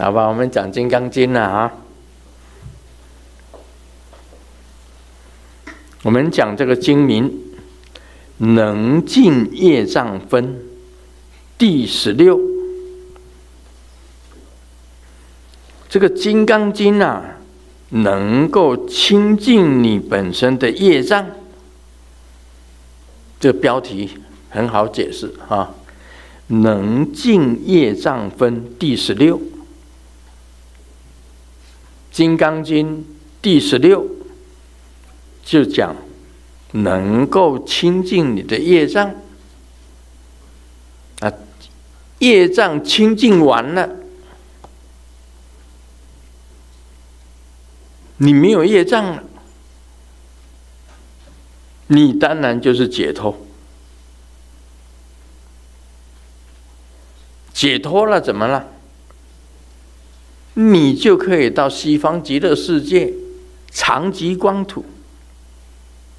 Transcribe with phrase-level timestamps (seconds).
[0.00, 1.72] 好吧，我们讲《金刚经》了啊。
[6.04, 7.28] 我们讲这个经名，
[8.36, 10.62] 能尽业障分
[11.58, 12.38] 第十六。
[15.88, 17.24] 这个《金刚经》啊，
[17.88, 21.26] 能够清净你本身的业障。
[23.40, 24.10] 这标题
[24.48, 25.74] 很好解释啊，
[26.46, 29.36] 能尽业障分第十六。
[32.18, 32.98] 《金刚经》
[33.40, 34.04] 第十六
[35.44, 35.94] 就讲，
[36.72, 39.14] 能够清净你的业障
[41.20, 41.32] 啊，
[42.18, 43.88] 业障清净完了，
[48.16, 49.22] 你没有业障了，
[51.86, 53.38] 你当然就是解脱，
[57.52, 58.72] 解脱了怎么了？
[60.60, 63.12] 你就可以到西方极乐世界，
[63.70, 64.84] 常寂光土，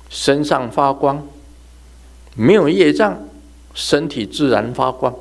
[0.09, 1.27] 身上发光，
[2.35, 3.21] 没有业障，
[3.73, 5.13] 身体自然发光，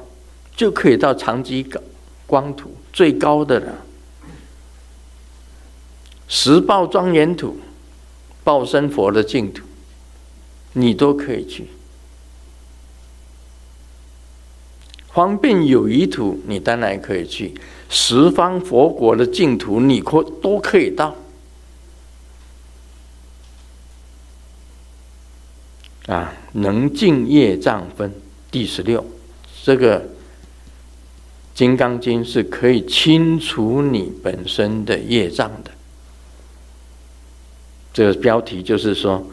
[0.55, 1.67] 就可以到常寂
[2.29, 3.75] 光土最高的了。
[6.29, 7.59] 十报庄严土，
[8.45, 9.65] 报身佛的净土，
[10.75, 11.67] 你都可以去。
[15.09, 17.53] 方便有余土，你当然可以去。
[17.89, 21.17] 十方佛国的净土，你可都可以到。
[26.07, 28.13] 啊，能尽业障分
[28.51, 29.05] 第十六，
[29.63, 30.01] 这个
[31.55, 35.71] 《金刚经》是可以清除你本身的业障的。
[37.93, 39.27] 这个标题就是说，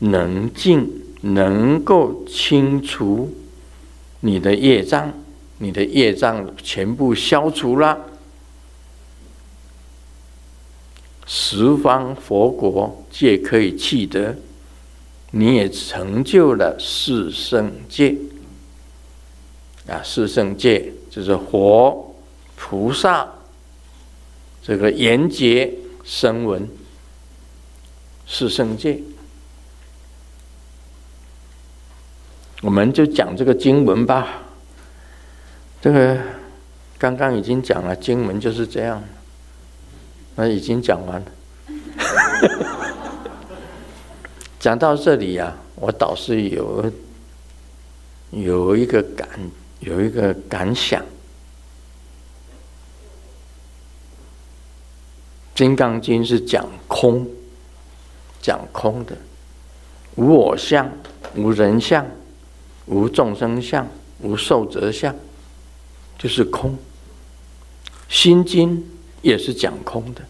[0.00, 0.90] 能尽，
[1.22, 3.34] 能够清除
[4.20, 5.12] 你的业障。
[5.58, 7.98] 你的业障全部消除了，
[11.26, 14.36] 十方佛国皆可以契得，
[15.32, 18.16] 你也成就了四圣界。
[19.88, 22.14] 啊，四圣界就是佛、
[22.56, 23.26] 菩萨、
[24.62, 25.72] 这个缘觉、
[26.04, 26.68] 声闻，
[28.26, 29.00] 四圣界。
[32.60, 34.44] 我们就讲这个经文吧。
[35.80, 36.18] 这个
[36.98, 39.02] 刚刚已经讲了，经文就是这样，
[40.34, 41.26] 那已经讲完了。
[44.58, 46.92] 讲到这里呀、啊，我倒是有
[48.32, 49.28] 有一个感，
[49.78, 51.00] 有一个感想，
[55.54, 57.24] 《金刚经》是讲空，
[58.42, 59.16] 讲空的，
[60.16, 60.90] 无我相，
[61.36, 62.04] 无人相，
[62.86, 63.86] 无众生相，
[64.22, 65.14] 无寿者相。
[66.18, 66.72] 就是空，
[68.08, 68.78] 《心经》
[69.22, 70.22] 也是讲空的，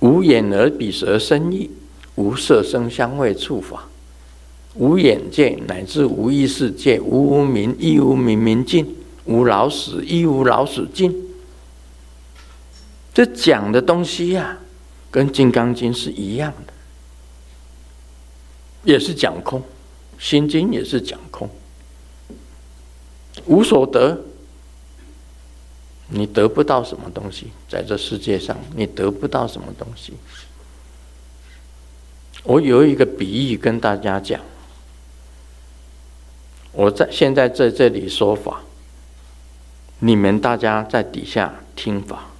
[0.00, 1.70] 无眼耳鼻舌身意，
[2.14, 3.86] 无色声香味触法，
[4.74, 8.96] 无眼界乃至无意识界，无无明亦无明明尽，
[9.26, 11.14] 无老死亦无老死尽。
[13.12, 14.58] 这讲的东西呀、啊，
[15.10, 16.72] 跟《金刚经》是一样的，
[18.82, 19.60] 也是讲空，
[20.18, 21.50] 《心经》也是讲空。
[23.46, 24.18] 无所得，
[26.08, 30.14] 你得不到什么东西，在这世界上，你得不到什么东西。
[32.42, 34.40] 我有一个比喻跟大家讲，
[36.72, 38.62] 我在现在在这里说法，
[39.98, 42.30] 你们大家在底下听法。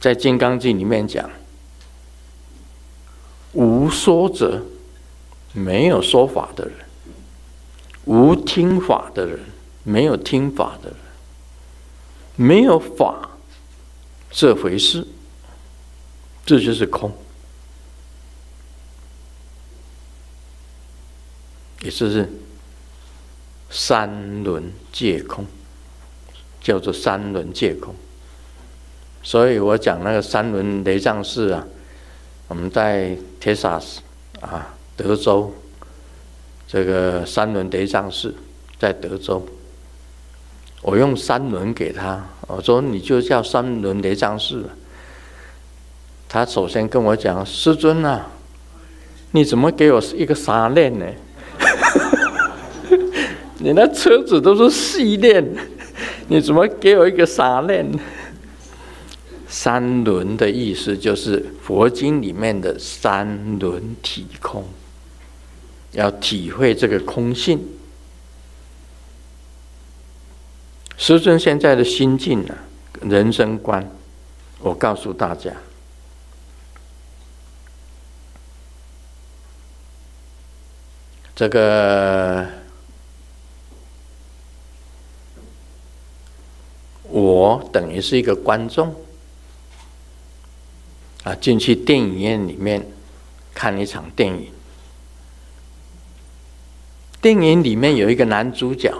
[0.00, 1.30] 在《金刚经》里面讲，
[3.52, 4.62] 无说者。
[5.58, 6.74] 没有说法的人，
[8.04, 9.40] 无听法的人，
[9.82, 10.98] 没有听法的人，
[12.36, 13.30] 没有法
[14.30, 15.06] 这回事，
[16.46, 17.12] 这就是空，
[21.82, 22.30] 也就是
[23.68, 25.44] 三轮皆空，
[26.60, 27.94] 叫做三轮皆空。
[29.22, 31.66] 所以我讲那个三轮雷藏寺啊，
[32.46, 34.00] 我们在铁萨斯
[34.40, 34.74] 啊。
[34.98, 35.54] 德州，
[36.66, 38.34] 这个三轮雷藏寺
[38.80, 39.46] 在德州，
[40.82, 44.68] 我用三轮给他，我说你就叫三轮雷藏寺。
[46.28, 48.26] 他首先跟我讲：“师尊啊，
[49.30, 51.06] 你怎么给我一个三链呢？
[53.58, 55.42] 你那车子都是细链，
[56.26, 57.88] 你怎么给我一个三链？”
[59.48, 64.62] 三轮的意思就是佛经里面的三轮体空。
[65.92, 67.58] 要体会这个空性，
[70.96, 72.54] 师尊现在的心境呢，
[73.02, 73.90] 人生观，
[74.60, 75.52] 我告诉大家，
[81.34, 82.46] 这个
[87.04, 88.94] 我等于是一个观众。
[91.24, 92.86] 啊，进去电影院里面
[93.52, 94.50] 看一场电影。
[97.20, 98.94] 电影里面有一个男主角，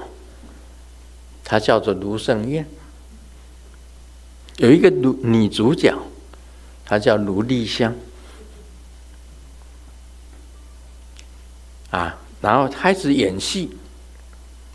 [1.44, 2.64] 他叫做卢胜彦；
[4.56, 5.96] 有一个女女主角，
[6.84, 7.94] 她叫卢丽香。
[11.90, 13.70] 啊，然后开始演戏，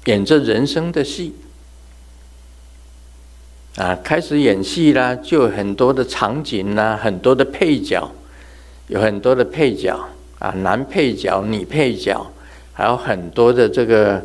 [0.05, 1.35] 演着人生的戏。
[3.75, 8.09] 啊，开始演戏啦，就有很多的场景啦，很多的配角，
[8.87, 12.31] 有很多的配角啊，男配角、女配角。
[12.73, 14.23] 还有很多的这个，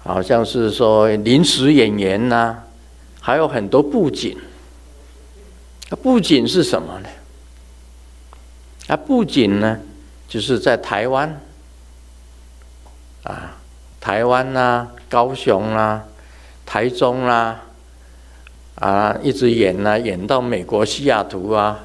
[0.00, 2.58] 好像是说临时演员呐、
[3.18, 4.36] 还有很多布景。
[5.88, 7.08] 那布景是什么呢？
[8.88, 9.78] 啊，布景呢，
[10.28, 11.40] 就是在台湾，
[13.22, 13.56] 啊，
[14.00, 16.04] 台湾呐、高雄啦、
[16.66, 17.60] 台中啦，
[18.74, 21.80] 啊，一直演呐、演到美国西雅图啊，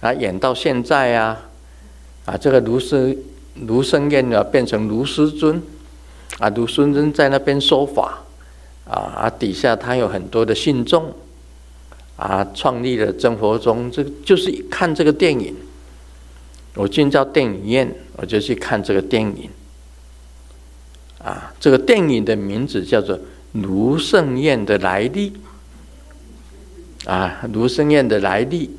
[0.00, 1.38] 啊，演到现在啊，
[2.24, 3.16] 啊，这个卢师。
[3.66, 5.62] 卢胜彦呢，变成卢师尊，
[6.38, 8.22] 啊，卢师尊在那边说法，
[8.84, 11.14] 啊，底下他有很多的信众，
[12.16, 15.54] 啊，创立了真佛宗，这个就是看这个电影。
[16.74, 19.48] 我进到电影院，我就去看这个电影，
[21.24, 23.16] 啊，这个电影的名字叫做
[23.52, 25.32] 《卢胜彦的来历》，
[27.10, 28.70] 啊，卢胜彦的来历。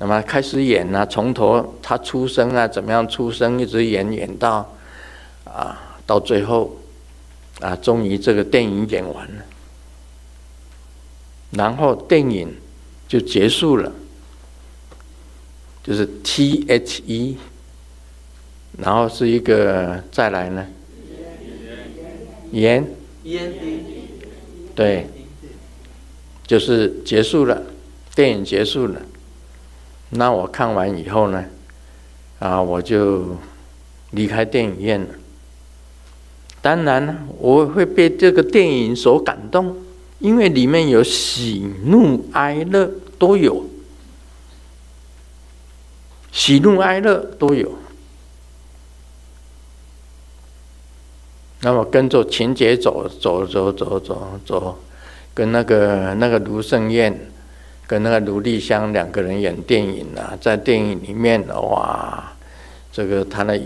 [0.00, 4.72] 那么开始演啊，从头他出生啊，怎么样出生，一直演演到
[5.44, 6.76] 啊，到最后
[7.60, 9.44] 啊，终于这个电影演完了，
[11.50, 12.54] 然后电影
[13.08, 13.92] 就结束了，
[15.82, 17.36] 就是 T H E，
[18.78, 20.64] 然后是一个再来呢，
[22.52, 22.86] 演，
[24.76, 25.08] 对，
[26.46, 27.60] 就是结束了，
[28.14, 29.02] 电影结束了。
[30.10, 31.44] 那我看完以后呢，
[32.38, 33.36] 啊，我就
[34.12, 35.08] 离开电影院了。
[36.62, 39.76] 当然，我会被这个电影所感动，
[40.18, 43.64] 因为里面有喜怒哀乐都有，
[46.32, 47.78] 喜怒哀乐都有。
[51.60, 54.78] 那么跟着情节走走走走走走，
[55.34, 57.30] 跟那个那个卢胜彦。
[57.88, 62.36] 跟那个卢丽香两个人演电影啊，在电影里面哇，
[62.92, 63.58] 这个他的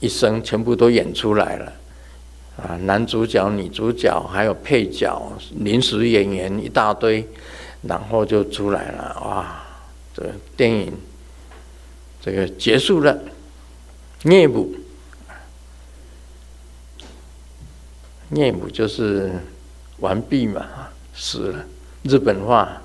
[0.00, 1.72] 一生全部都演出来了
[2.56, 7.28] 啊，男主角、女主角还有配角、临时演员一大堆，
[7.82, 9.62] 然后就出来了哇，
[10.14, 10.90] 这个电影
[12.22, 13.18] 这个结束了，
[14.22, 14.66] 涅槃，
[18.30, 19.30] 涅槃就是
[19.98, 20.64] 完毕嘛，
[21.14, 21.62] 死了，
[22.04, 22.80] 日本话。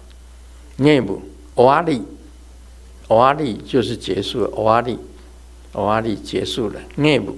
[0.82, 1.20] 涅槃，
[1.54, 2.02] 欧阿利，
[3.08, 4.98] 欧阿利就是结束了，欧阿利，
[5.74, 7.36] 欧阿利结束了，涅槃，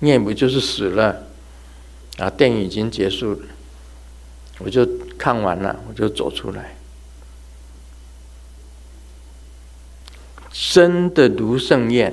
[0.00, 1.26] 涅槃就是死了，
[2.18, 3.46] 啊，电影已经结束了，
[4.58, 4.84] 我就
[5.16, 6.76] 看完了，我就走出来，
[10.50, 12.12] 真的卢胜彦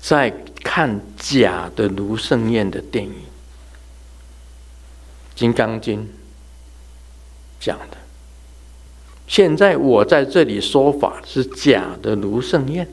[0.00, 0.30] 在
[0.64, 3.12] 看假的卢胜彦的电影，
[5.34, 6.00] 《金刚经》
[7.60, 8.05] 讲的。
[9.26, 12.86] 现在我在这里说法是假的卢胜彦，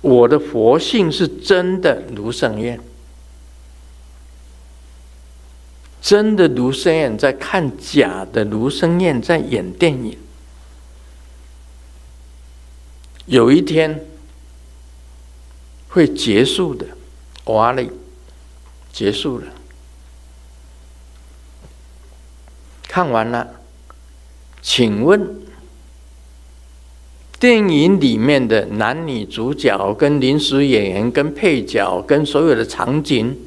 [0.00, 2.78] 我的佛性是真的卢胜彦，
[6.02, 10.18] 真的卢胜彦在看假的卢胜彦在演电影，
[13.24, 14.04] 有一天
[15.88, 16.86] 会结束的，
[17.46, 17.90] 哇嘞，
[18.92, 19.46] 结束了。
[22.98, 23.46] 看完了，
[24.60, 25.24] 请问，
[27.38, 33.38] 电影里面的男女主角、跟临时演员、跟配角、跟所有的场景，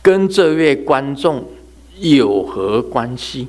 [0.00, 1.44] 跟这位观众
[1.98, 3.48] 有何关系？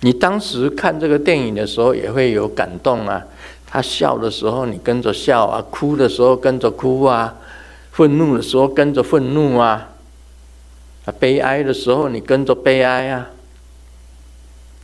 [0.00, 3.22] 你当时看这个电影的时候也会有感动啊，
[3.64, 7.36] 他笑的时候你跟着笑啊，哭的时候跟着哭啊，
[7.92, 9.94] 愤怒的时候跟着愤怒啊。
[11.12, 13.30] 悲哀的时候你跟着悲哀啊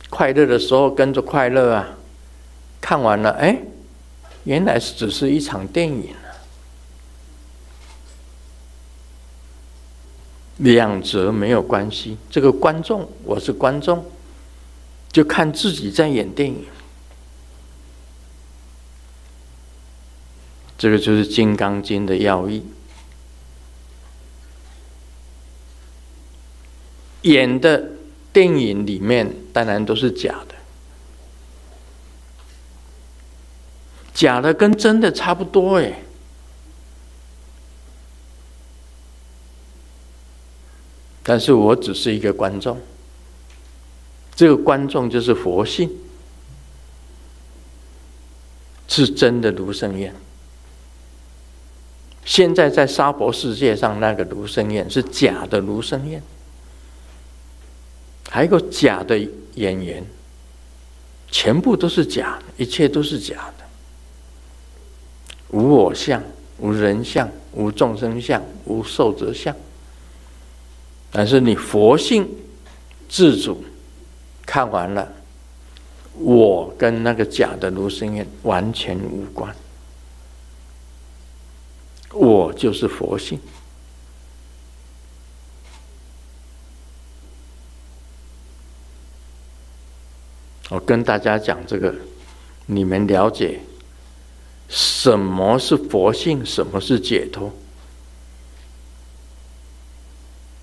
[0.09, 1.89] 快乐的时候跟着快乐啊
[2.79, 3.57] 看完了哎
[4.43, 6.09] 原来是只是一场电影
[10.57, 14.05] 两者没有关系这个观众我是观众
[15.15, 16.65] 就看自己在演电影。
[20.77, 22.65] 这个就是金刚经的要义。
[27.25, 27.91] 演的
[28.31, 30.55] 电影里面当然都是假的，
[34.13, 36.01] 假的跟真的差不多哎。
[41.23, 42.79] 但是我只是一个观众，
[44.35, 45.89] 这个观众就是佛性，
[48.87, 50.13] 是真的卢生彦。
[52.23, 56.21] 现在在沙婆世界上那个卢生彦是假的卢生彦。
[58.35, 59.17] 还有个假的
[59.53, 60.03] 演员，
[61.31, 63.63] 全部都是假的，一切都是假的，
[65.57, 66.21] 无我相，
[66.57, 69.55] 无人相，无众生相，无寿者相。
[71.13, 72.29] 但是你佛性
[73.07, 73.63] 自主，
[74.45, 75.09] 看完了，
[76.19, 79.55] 我跟那个假的卢胜彦完全无关，
[82.11, 83.39] 我就是佛性。
[90.69, 91.93] 我跟大家讲这个，
[92.65, 93.59] 你们了解
[94.67, 97.53] 什么是佛性，什么是解脱？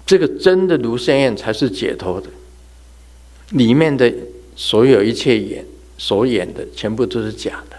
[0.05, 2.29] 这个真的卢胜彦才是解脱的，
[3.51, 4.13] 里面的
[4.57, 5.65] 所有一切演
[5.97, 7.77] 所演的全部都是假的。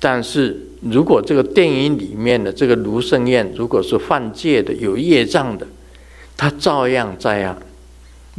[0.00, 5.66] 但是如果这个电影里面的这个卢胜彦如果是犯戒的、有业障的，
[6.34, 7.58] 他照样在啊。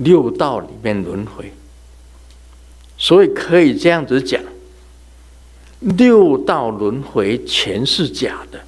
[0.03, 1.51] 六道里面轮回，
[2.97, 4.41] 所以可以这样子讲：
[5.79, 8.61] 六道轮回全是假的。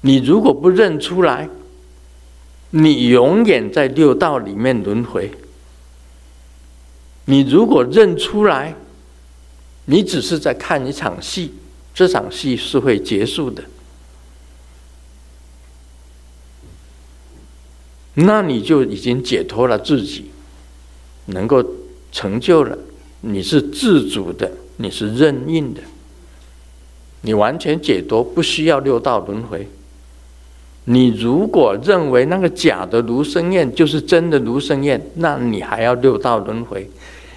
[0.00, 1.48] 你如果不认出来，
[2.70, 5.30] 你永远在六道里面轮回。
[7.26, 8.74] 你如果认出来，
[9.86, 11.54] 你只是在看一场戏，
[11.94, 13.62] 这场戏是会结束的。
[18.14, 20.26] 那你就已经解脱了自己，
[21.26, 21.64] 能够
[22.12, 22.78] 成就了。
[23.22, 25.80] 你是自主的，你是任运的，
[27.22, 29.66] 你完全解脱，不需要六道轮回。
[30.84, 36.88] 你如果认为那个假的卢生燕就是真的卢生燕，那你还要六道轮回，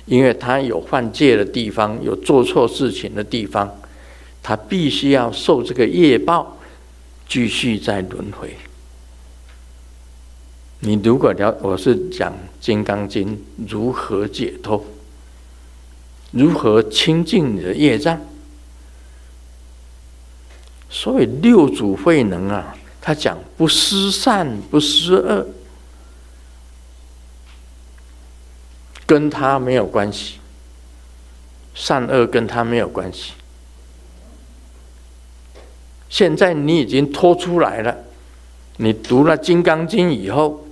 [0.06, 3.74] 因为他有犯戒的地方，有做错事情的地方，
[4.44, 6.58] 他必须要受这个业报，
[7.30, 8.54] 继续再轮回。
[10.80, 12.32] 你如果了，我是讲
[12.62, 13.36] 《金刚经》
[13.68, 14.86] 如何解脱，
[16.30, 18.22] 如何清净你的业障。
[20.88, 25.48] 所以六祖慧能啊，他讲不思善，不思恶，
[29.08, 30.36] 跟他没有关系，
[31.74, 33.34] 善恶跟他没有关系。
[36.08, 37.98] 现在你已经脱出来了，
[38.78, 40.66] 你读了《金刚经》以后。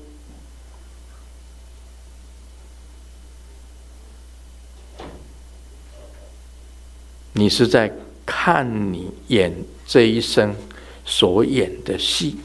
[7.38, 7.92] 你是在
[8.26, 9.54] 看你演
[9.86, 10.56] 这一生
[11.04, 12.38] 所演的戏，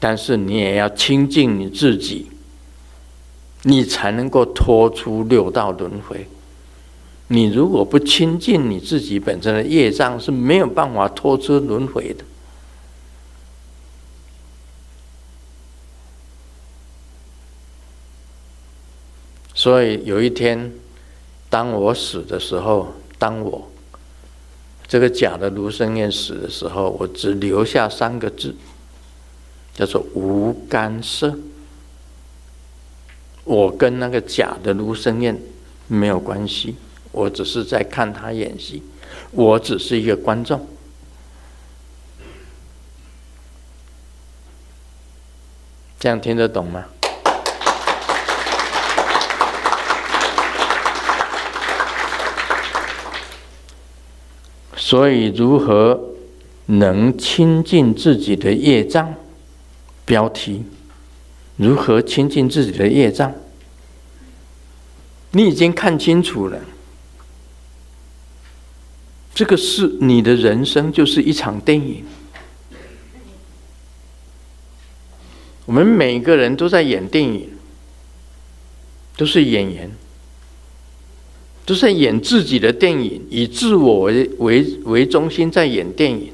[0.00, 2.30] 但是你也要清净你自己，
[3.64, 6.26] 你才能够脱出六道轮回。
[7.28, 12.24] 你如果不清净你自己本身的业障，是没有办法脱出轮回的。
[19.52, 20.72] 所以有一天。
[21.54, 23.70] 当我死的时候，当我
[24.88, 28.56] 这个假的卢生彦死的时候，我只留下三个字，
[29.72, 31.38] 叫做无干涉。
[33.44, 35.40] 我跟那个假的卢生彦
[35.86, 36.74] 没有关系，
[37.12, 38.82] 我只是在看他演戏，
[39.30, 40.66] 我只是一个观众。
[46.00, 46.86] 这样听得懂吗？
[54.86, 55.98] 所以，如何
[56.66, 59.14] 能清净自己的业障？
[60.04, 60.62] 标题：
[61.56, 63.32] 如何清净自己的业障？
[65.30, 66.60] 你已经看清楚了，
[69.34, 72.04] 这个是你的人生，就是一场电影。
[75.64, 77.48] 我们每个人都在演电影，
[79.16, 79.90] 都是演员。
[81.66, 86.32] 都是在演自己的电影，以自我为为为中心在演电影。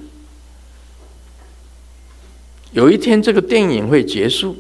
[2.72, 4.56] 有一天，这个电影会结束。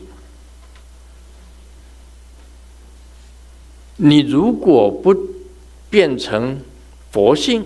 [3.96, 5.14] 你如果不
[5.90, 6.60] 变成
[7.12, 7.64] 佛性，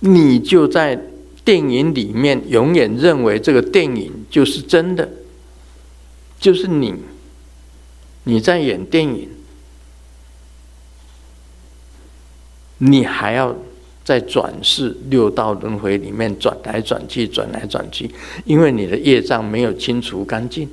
[0.00, 1.00] 你就在
[1.44, 5.08] 电影里面永远认为这个电影就是真的，
[6.38, 6.94] 就是你，
[8.24, 9.28] 你在演电影，
[12.78, 13.54] 你还要
[14.04, 18.10] 在转世六道轮回里面转来转去，转来转去，
[18.44, 20.68] 因为你的业障没有清除干净。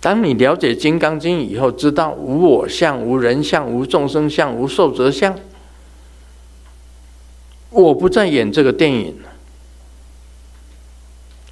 [0.00, 5.38] 当你了解《金刚经》以后，知道无我相、无人相、无众生相、无寿者相，
[7.70, 9.14] 我不再演这个电影。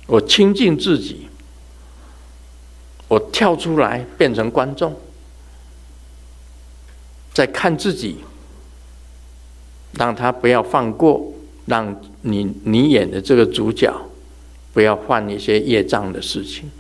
[0.09, 1.29] 我清净自己，
[3.07, 4.97] 我跳出来变成观众，
[7.33, 8.17] 在看自己，
[9.93, 11.33] 让他不要放过，
[11.67, 13.93] 让你你演的这个主角
[14.73, 16.71] 不要犯一些业障的事情。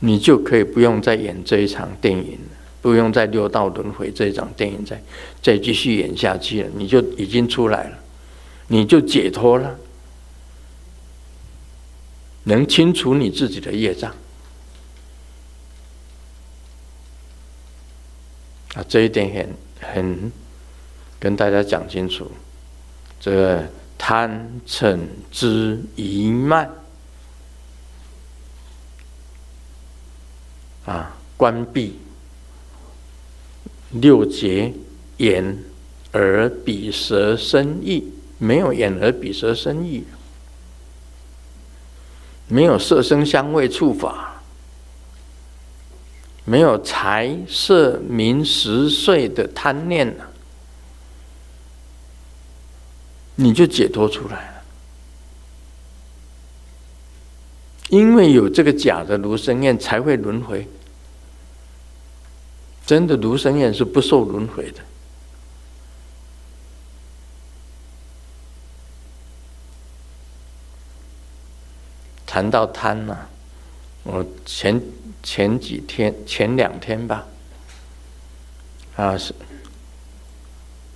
[0.00, 2.38] 你就可以不用再演这一场电影，
[2.82, 5.02] 不用再六道轮回这一场电影再
[5.42, 6.70] 再继续演下去了。
[6.76, 7.98] 你就已经出来了，
[8.68, 9.76] 你就解脱了，
[12.44, 14.14] 能清除你自己的业障。
[18.76, 19.32] 啊，这一点
[19.80, 20.32] 很很
[21.18, 22.30] 跟大家讲清楚，
[23.18, 23.64] 这个
[23.96, 24.98] 贪嗔
[25.32, 26.70] 痴疑慢。
[30.84, 31.98] 啊，关闭
[33.90, 34.72] 六结
[35.16, 35.58] 眼、
[36.12, 40.04] 耳、鼻、舌、身、意，没有眼、耳、鼻、舌、身、意，
[42.46, 44.35] 没有色、声、香、味、触、法，
[46.48, 50.30] 没有财、色、名、食、睡的贪念了，
[53.34, 54.62] 你就解脱出来了。
[57.88, 60.66] 因为有这个假的卢生燕，才会轮回。
[62.86, 64.80] 真的卢生燕是不受轮回的。
[72.24, 73.28] 谈到贪呢、啊，
[74.04, 74.80] 我前
[75.22, 77.26] 前几天前两天吧，
[78.96, 79.34] 啊是，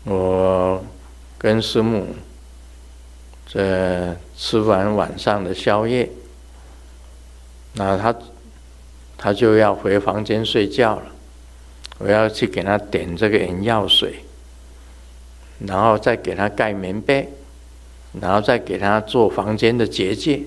[0.04, 0.84] 我
[1.36, 2.06] 跟师母
[3.46, 6.08] 这吃完晚上的宵夜，
[7.74, 8.14] 那他
[9.18, 11.02] 他就要回房间睡觉了。
[11.98, 14.24] 我要去给他点这个眼药水，
[15.58, 17.28] 然后再给他盖棉被，
[18.20, 20.42] 然后再给他做房间的结界。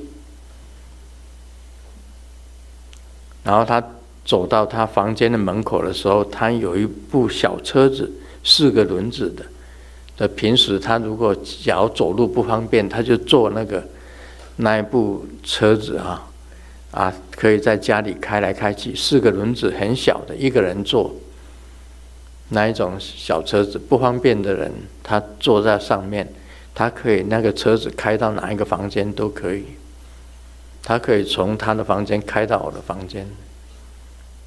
[3.44, 3.84] 然后他
[4.26, 8.12] 走到他房间的门口的时候，他有一部小车子，
[8.44, 9.44] 四个轮子的。
[10.16, 13.84] 这平时他如果脚走路不方便，他就坐那个
[14.58, 16.30] 那一部车子啊，
[16.92, 21.14] 啊，可以在家里开来开去，四个轮子很小的，一个人坐。
[22.50, 26.32] 那一种小车子不方便的人，他坐在上面，
[26.76, 29.64] 他可以那个车子开到哪一个房间都可以。
[30.84, 33.28] 他可以从他的房间开到我的房间。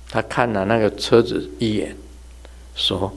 [0.08, 1.96] 他看了那个车子一眼，
[2.76, 3.12] 说：“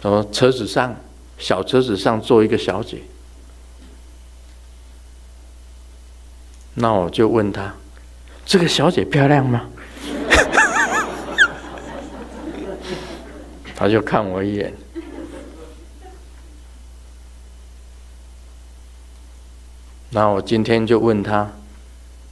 [0.00, 0.94] 说：“车子上，
[1.38, 3.02] 小车子上坐一个小姐。”
[6.74, 7.74] 那我就问他。
[8.46, 9.68] 这个小姐漂亮吗？
[13.74, 14.72] 他就看我一眼。
[20.18, 21.48] 然后我今天就问他：“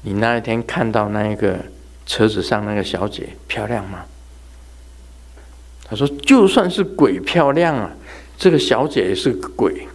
[0.02, 1.56] 你那一天看到那一个
[2.04, 4.04] 车子上那个小姐漂亮吗？”
[5.86, 7.92] 他说：“就算是鬼漂亮啊，
[8.36, 9.86] 这个小姐也是个鬼。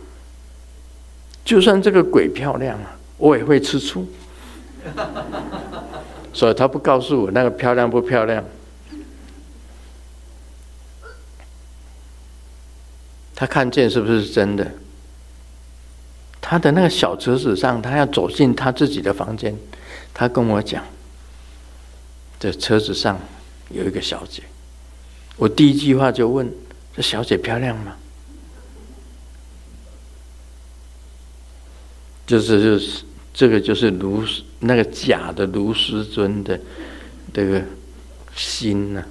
[1.43, 4.07] 就算这个鬼漂亮啊，我也会吃醋。
[6.31, 8.41] ”所以他不告诉我那个漂亮不漂亮，
[13.35, 14.71] 他看见是不是真的？
[16.51, 19.57] 他的那个小车子上，他要走进他自己的房间，
[20.13, 20.83] 他跟我讲，
[22.37, 23.17] 这车子上
[23.69, 24.43] 有一个小姐，
[25.37, 26.53] 我第一句话就问：
[26.93, 27.95] 这小姐漂亮吗？
[32.27, 33.03] 就是就是。
[33.33, 34.25] 这个就是卢
[34.59, 36.59] 那个假的卢师尊的
[37.33, 37.63] 这个
[38.35, 39.07] 心呐、啊，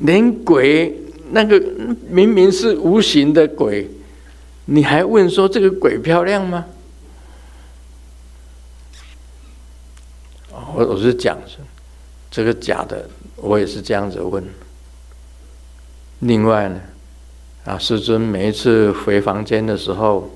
[0.00, 0.94] 连鬼
[1.30, 1.60] 那个
[2.08, 3.88] 明明是无形的鬼，
[4.66, 6.66] 你还问说这个鬼漂亮吗？
[10.74, 11.38] 我我是讲
[12.30, 14.44] 这个假的，我也是这样子问。
[16.20, 16.80] 另外呢，
[17.64, 20.30] 啊，师尊每一次回房间的时候，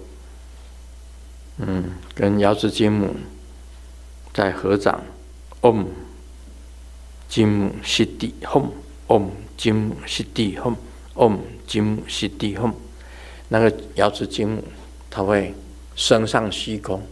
[1.58, 3.14] 嗯，跟瑶池金母
[4.32, 5.02] 在合掌，
[5.60, 5.86] 嗡，
[7.28, 8.66] 金母悉地吽，
[9.08, 10.74] 嗡，金母悉地吽，
[11.14, 12.72] 嗡，金母悉地吽，
[13.48, 14.64] 那个瑶池金母，
[15.10, 15.54] 他会
[15.96, 17.02] 升上虚空，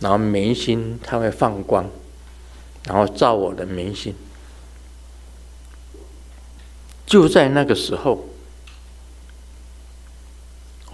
[0.00, 1.88] 然后明心他会放光，
[2.84, 4.14] 然后照我的明心。
[7.06, 8.24] 就在那个时候，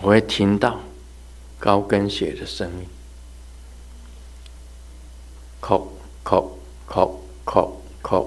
[0.01, 0.81] 我会听到
[1.59, 2.87] 高跟鞋的声音，
[5.61, 5.87] 叩
[6.25, 6.45] 叩
[6.89, 7.11] 叩
[7.45, 7.71] 叩
[8.03, 8.27] 叩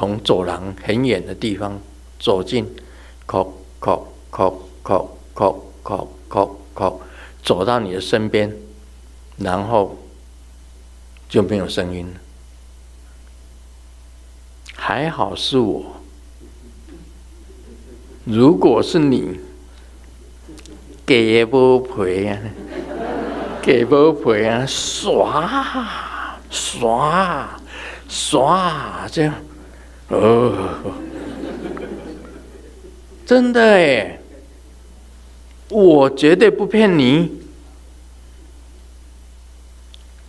[0.00, 1.78] 从走廊很远的地方
[2.18, 2.66] 走进，
[3.26, 3.46] 叩
[3.78, 4.00] 叩
[4.32, 6.94] 叩叩叩叩叩叩，
[7.42, 8.50] 走到你的身边，
[9.36, 9.98] 然后
[11.28, 12.20] 就没有声音了。
[14.74, 15.84] 还好是我。
[18.24, 19.38] 如果是你，
[21.04, 22.38] 给也不赔啊，
[23.60, 27.60] 给不赔啊，刷刷
[28.08, 29.34] 刷，这样，
[30.10, 30.94] 哦，
[33.26, 34.18] 真的哎，
[35.68, 37.40] 我绝对不骗你，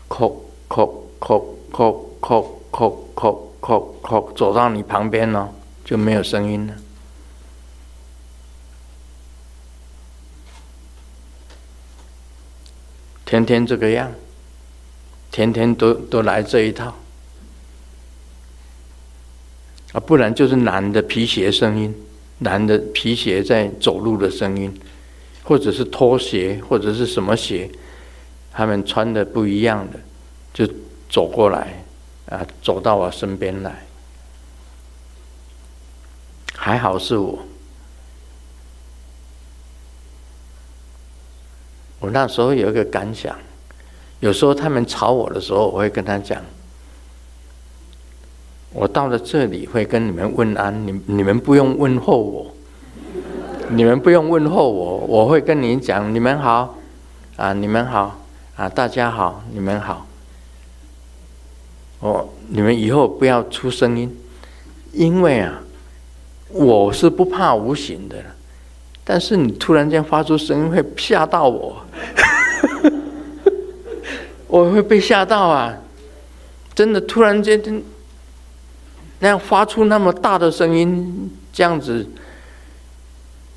[0.07, 5.51] 扣扣扣扣扣扣扣扣扣，走到你旁边了，
[5.83, 6.75] 就没有声音了。
[13.25, 14.11] 天天这个样，
[15.31, 16.93] 天天都都来这一套，
[19.93, 21.93] 啊，不然就是男的皮鞋声音，
[22.39, 24.73] 男的皮鞋在走路的声音，
[25.43, 27.69] 或者是拖鞋，或者是什么鞋，
[28.51, 29.99] 他们穿的不一样的，
[30.53, 30.73] 就
[31.09, 31.83] 走过来，
[32.27, 33.85] 啊，走到我身边来，
[36.55, 37.39] 还好是我。
[41.99, 43.37] 我那时候有一个感想，
[44.21, 46.41] 有时候他们吵我的时候，我会跟他讲：
[48.73, 52.55] 我到了这里会跟你们问安，你你们不用问候我，
[53.69, 56.77] 你们不用问候我，我会跟你讲：你们好，
[57.35, 58.21] 啊，你们好，
[58.55, 60.07] 啊，大家好，你们好。
[61.99, 64.17] 哦，你们以后不要出声音，
[64.93, 65.61] 因为啊，
[66.49, 68.15] 我是不怕无形的。
[69.03, 71.83] 但是你突然间发出声音会吓到我，
[74.47, 75.77] 我会被吓到啊！
[76.73, 77.61] 真的突然间
[79.21, 82.05] 那样发出那么大的声音，这样子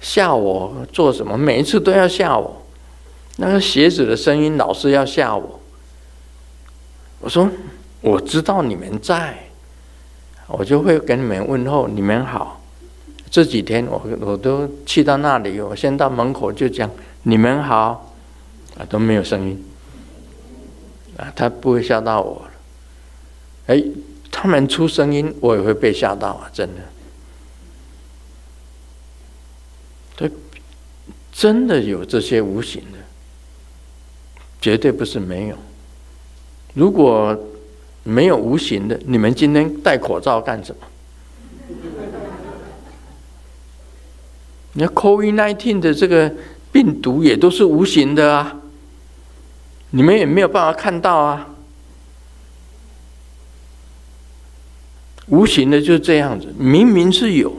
[0.00, 1.36] 吓我做什么？
[1.36, 2.62] 每一次都要吓我，
[3.38, 5.60] 那个鞋子的声音老是要吓我。
[7.20, 7.50] 我说
[8.02, 9.36] 我知道你们在，
[10.46, 12.60] 我就会跟你们问候，你们好。
[13.30, 16.88] 这几天我我都去到那里，我先到门口就讲
[17.22, 18.12] 你们好，
[18.78, 19.64] 啊都没有声音，
[21.16, 22.42] 啊他不会吓到我，
[23.66, 23.82] 哎
[24.36, 26.82] 他们出声音我也会被吓到啊真的，
[30.16, 30.30] 这
[31.32, 32.98] 真的有这些无形的，
[34.60, 35.56] 绝对不是没有。
[36.74, 37.38] 如果
[38.02, 40.86] 没有无形的，你们今天戴口罩干什么？
[44.72, 46.30] 你看 COVID-19 的这个
[46.72, 48.60] 病毒也都是无形的啊，
[49.90, 51.53] 你们也没有办法看到啊。
[55.28, 57.56] 无形的就是这样子，明明是有，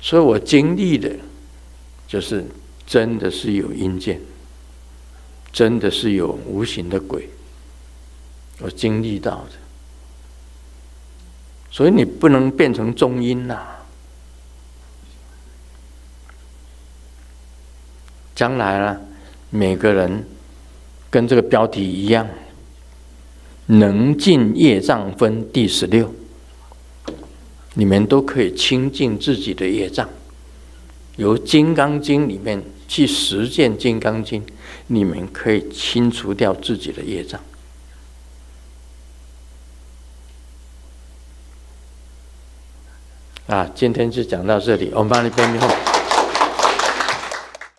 [0.00, 1.10] 所以我经历的，
[2.06, 2.44] 就是
[2.86, 4.20] 真的是有阴间，
[5.52, 7.30] 真的是有无形的鬼，
[8.58, 9.52] 我经历到的，
[11.70, 13.66] 所以你不能变成中阴呐。
[18.34, 19.00] 将来了，
[19.50, 20.26] 每个人
[21.10, 22.26] 跟这个标题一样，
[23.70, 26.12] 能尽业障分第十六，
[27.74, 30.08] 你们都可以清净自己的业障，
[31.16, 34.42] 由《金刚经》里面去实践《金刚经》，
[34.88, 37.40] 你们可以清除掉自己的业障。
[43.46, 45.89] 啊，今天就讲到这里，我们帮你背后。